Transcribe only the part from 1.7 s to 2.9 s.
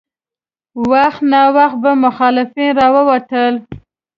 به مخالفین